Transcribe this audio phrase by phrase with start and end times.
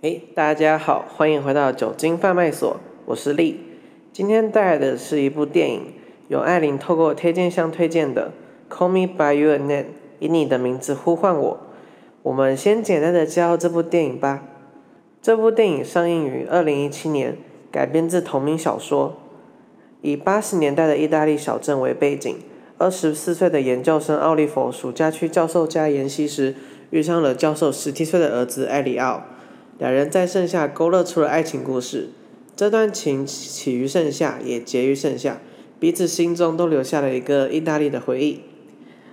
[0.00, 3.58] 诶，大家好，欢迎回到酒精贩卖所，我是丽。
[4.12, 5.92] 今天带来的是一部电影，
[6.28, 8.30] 由艾琳透过推荐箱推荐的
[8.72, 9.82] 《Call Me by Your Name》，
[10.20, 11.58] 以你的名字呼唤我。
[12.22, 14.44] 我们先简单的介绍这部电影吧。
[15.20, 17.36] 这部电影上映于二零一七年，
[17.72, 19.16] 改编自同名小说，
[20.02, 22.32] 以八十年代的意大利小镇为背景。
[22.78, 26.54] 二十四岁的研究生奥利弗暑假去教授家研习时，
[26.90, 29.24] 遇上了教授十七岁的儿子艾里奥。
[29.78, 32.08] 两人在盛夏勾勒出了爱情故事，
[32.56, 35.40] 这段情起于盛夏，也结于盛夏，
[35.78, 38.40] 彼此心中都留下了一个意大利的回忆。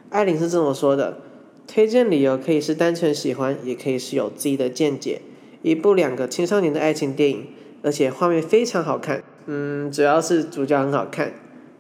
[0.10, 1.20] 艾琳是这么说的：
[1.68, 5.22] 推荐理由可以是单纯喜欢，也可以是有自己的见解。
[5.62, 7.48] 一部两个青少年的爱情电影，
[7.84, 9.24] 而且画面非常好看。
[9.46, 11.34] 嗯，主要是主角很好看，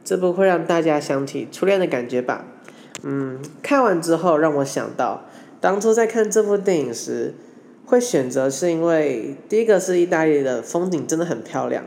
[0.03, 2.45] 这部会让大家想起初恋的感觉吧。
[3.01, 5.25] 嗯，看完之后让我想到，
[5.59, 7.33] 当初在看这部电影时。
[7.85, 11.83] 会选择是因为第一个是意大利的风景真的很漂亮，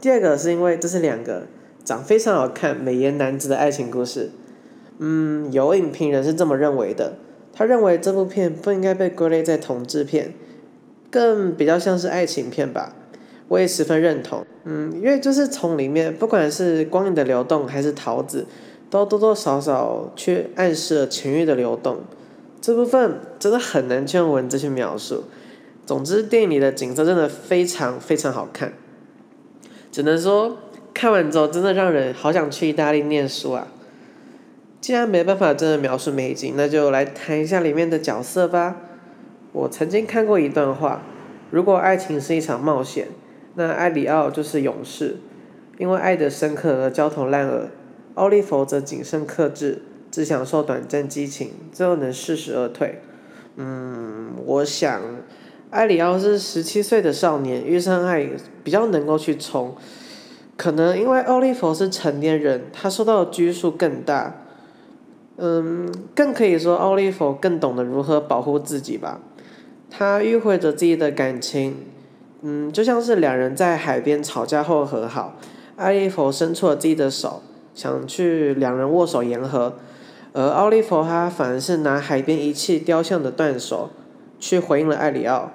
[0.00, 1.46] 第二个是因为这是两个
[1.84, 4.30] 长非常好看美颜男子的爱情故事。
[4.98, 7.14] 嗯，有影评人是这么认为的，
[7.52, 10.32] 他认为这部片不应该被归类在同志片，
[11.10, 12.94] 更比较像是爱情片吧。
[13.48, 14.46] 我也十分认同。
[14.64, 18.46] 嗯，因为就是从里面不管是光影的流动还是桃子，
[18.88, 21.98] 都多多少少去暗示了情欲的流动。
[22.60, 25.24] 这部分真的很难用文字去描述。
[25.84, 28.72] 总之，电影里的景色真的非常非常好看，
[29.90, 30.58] 只能说
[30.94, 33.66] 看完之后真的让人好想去意大利念书啊！
[34.80, 38.76] 既然没办法真的描述美景，那就来谈一下里面的角色吧。
[39.52, 41.02] 我曾经看过一段话：
[41.50, 43.08] 如果爱情是一场冒险，
[43.56, 45.16] 那艾里奥就是勇士，
[45.78, 47.70] 因为爱的深刻而焦头烂额；
[48.14, 53.00] 奥利弗则谨慎克制，只享受短暂激情，最后能适时而退。
[53.56, 55.02] 嗯，我想。
[55.72, 58.28] 艾里奥是十七岁的少年，遇上爱
[58.62, 59.74] 比较能够去冲，
[60.54, 64.36] 可能因为奥利弗是成年人，他受到的拘束更大，
[65.38, 69.22] 嗯，更可以说奥利弗更懂得如何保护自己吧。
[69.88, 71.76] 他迂回着自己的感情，
[72.42, 75.38] 嗯，就像是两人在海边吵架后和好，
[75.76, 77.40] 艾利弗伸出了自己的手，
[77.74, 79.76] 想去两人握手言和，
[80.34, 83.88] 而奥利弗他反而是拿海边遗弃雕像的断手，
[84.38, 85.50] 去回应了艾里奥。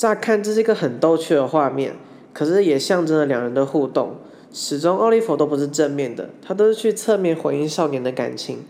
[0.00, 1.94] 乍看这是一个很逗趣的画面，
[2.32, 4.16] 可是也象征了两人的互动。
[4.50, 8.64] 始终奥利弗都不是正面的，他都是去侧面回应少年的感情。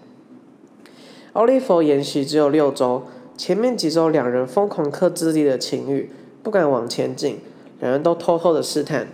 [1.35, 3.05] 奥利弗延续只有六周，
[3.37, 6.11] 前面几周两人疯狂克制自己的情欲，
[6.43, 7.39] 不敢往前进，
[7.79, 9.07] 两人都偷偷的试探。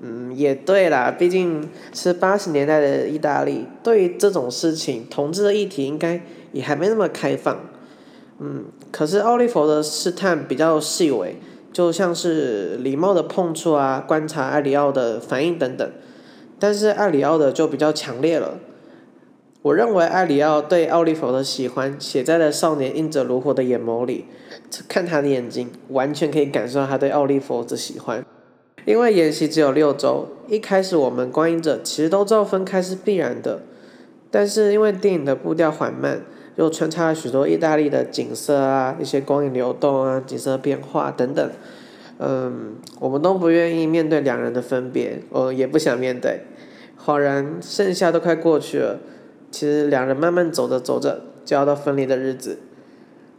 [0.00, 6.22] 嗯，也对啦，毕竟是八十年代的意大利，对于这种事情，同志的议题应该
[6.52, 7.58] 也还没那么开放。
[8.38, 11.34] 嗯，可是奥利弗的试探比较细微。
[11.76, 15.86] 就像是礼貌的碰触啊，观察艾里奥的反应等等，
[16.58, 18.54] 但是艾里奥的就比较强烈了。
[19.60, 24.24] 我认为艾里奥对奥利弗的喜欢写在了少年映着炉火的眼眸里，
[24.88, 28.24] 看他的眼睛，完全可以感受到他对奥利弗的喜欢。
[28.86, 33.60] 因为演习只有六周，一开始我们观影者其实都知道分开是必然的，
[34.30, 36.22] 但是因为电影的步调缓慢。
[36.56, 41.50] 又穿插了许多意大利的景色啊，一些光影流动啊，景色变化等等。
[42.18, 46.40] 嗯，我们都不愿意面对两人的分别，我也不想面对。
[46.98, 48.98] 恍然，盛夏都快过去了，
[49.50, 52.58] 其实两人慢慢走着走着，就要到分离的日子。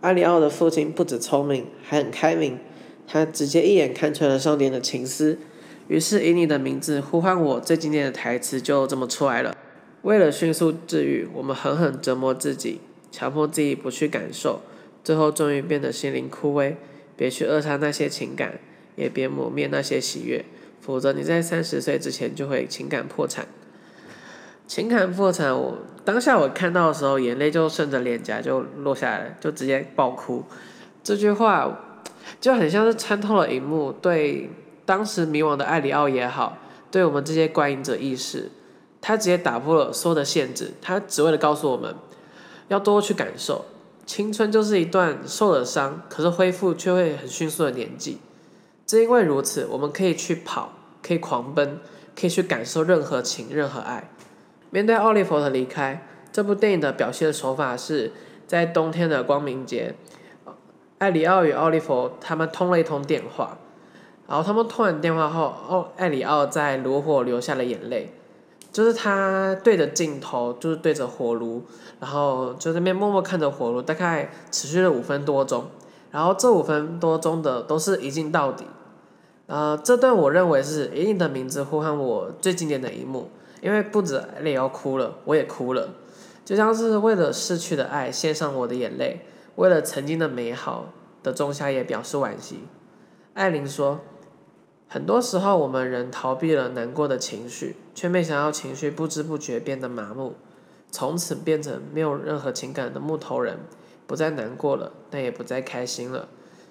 [0.01, 2.59] 阿里奥的父亲不止聪明，还很开明，
[3.07, 5.39] 他直接一眼看穿了少年的情思，
[5.87, 9.57] 于是以你的名字呼唤我，最经典的台词就这么出来了。
[10.03, 12.79] 为了迅速治愈，我们狠狠折磨自己。
[13.11, 14.61] 强迫自己不去感受，
[15.03, 16.75] 最后终于变得心灵枯萎。
[17.15, 18.59] 别去扼杀那些情感，
[18.95, 20.45] 也别磨灭那些喜悦，
[20.79, 23.47] 否则你在三十岁之前就会情感破产。
[24.67, 30.43] 情感破产，我当下我看到的时候，眼泪就顺着脸颊就落下来，就直接爆哭。
[31.03, 31.79] 这句话
[32.39, 34.51] 就很像是穿透了荧幕，对
[34.85, 36.59] 当时迷惘的艾里奥也好，
[36.91, 38.51] 对我们这些观影者意识，
[39.01, 41.95] 他直接打破了所有的限制，他只为了告诉我们。
[42.67, 43.65] 要多去感受，
[44.05, 48.19] 青春就是一段受了伤，可是恢复却会很迅速的年纪。
[48.85, 51.79] 正因为如此，我们可以去跑，可以狂奔，
[52.19, 54.09] 可以去感受任何情、任何爱。
[54.69, 58.11] 面对奥利弗的离开，这部电影的表现手法是
[58.45, 59.95] 在冬天的光明节，
[60.97, 63.57] 艾里奥与奥利弗他们通了一通电话，
[64.27, 68.13] 然后他们通完电话后，奥艾里奥在炉火流下了眼泪。
[68.77, 71.63] 就是他对着镜头，就是对着火炉，
[71.99, 75.65] 然后就那边默默看着火炉，大概持续了五分多钟。
[76.11, 78.65] 然后这五分多钟的都是一镜到底。
[79.47, 83.31] 呃，这段我认为是以你的名字呼唤我最经典的一幕，
[83.61, 85.89] 因为不止泪要哭了，我也哭了，
[86.45, 89.21] 就像是为了逝去的爱献上我的眼泪，
[89.55, 90.89] 为了曾经的美好
[91.23, 92.59] 的仲夏夜表示惋惜。
[93.33, 94.01] 艾琳说，
[94.89, 100.35] 很多时候我们人逃避了难过的情绪，却没想到情绪不知不觉变得麻木，
[100.89, 103.59] 从此变成没有任何情感的木头人，
[104.05, 106.29] 不再难过了，但也不再开心了。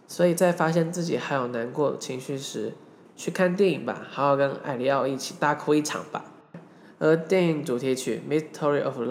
[0.08, 2.72] 所以在发现自己还有难过情绪时，
[3.16, 6.24] 去看电影吧，好好跟艾利奥一起大哭一场吧。
[6.98, 9.08] 而电影主题曲《Mystery of Love》，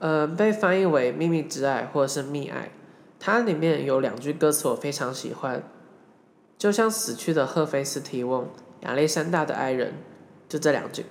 [0.00, 2.64] 呃，被翻译为《秘密之爱》或者是《密爱》，
[3.20, 5.62] 它里面有两句歌词我非常喜欢，
[6.58, 8.48] 就像死去的赫菲斯提翁，
[8.80, 9.94] 亚历山大的爱人，
[10.48, 11.04] 就这两句。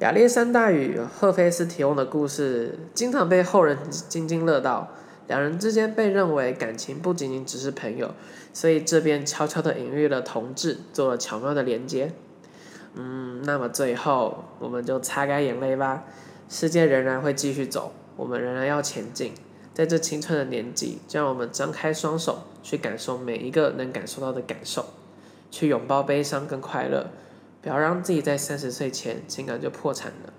[0.00, 4.88] 亚历山大与赫菲斯提翁的故事，经常被后人津津乐道。
[5.26, 8.14] 两人之间被认为感情不仅仅只是朋友，
[8.52, 12.12] 所以这边悄悄地隐喻了同志，做了巧妙的连接。
[12.94, 16.04] 嗯，那么最后我们就擦干眼泪吧。
[16.48, 19.34] 世界仍然会继续走，我们仍然要前进。
[19.76, 24.86] 在这青春的年纪，就让我们张开双手，去感受每一个能感受到的感受，
[25.50, 27.10] 去拥抱悲伤跟快乐。
[27.60, 30.32] 不要让自己在三十岁前情感就破产了。